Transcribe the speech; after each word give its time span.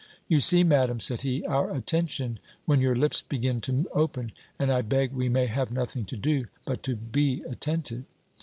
"You 0.27 0.39
see, 0.39 0.63
Madam," 0.63 0.99
said 0.99 1.21
he, 1.21 1.45
"our 1.45 1.69
attention, 1.71 2.39
when 2.65 2.81
your 2.81 2.95
lips 2.95 3.21
begin 3.21 3.61
to 3.61 3.87
open; 3.93 4.31
and 4.57 4.71
I 4.71 4.81
beg 4.81 5.11
we 5.13 5.29
may 5.29 5.45
have 5.45 5.69
nothing 5.69 6.05
to 6.05 6.17
do, 6.17 6.45
but 6.65 6.81
to 6.89 6.95
be 6.95 7.43
attentive." 7.47 8.05